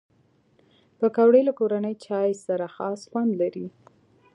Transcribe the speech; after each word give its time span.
پکورې 0.99 1.41
له 1.47 1.53
کورني 1.59 1.93
چای 2.05 2.31
سره 2.45 2.65
خاص 2.75 3.01
خوند 3.09 3.31
لري 3.41 3.67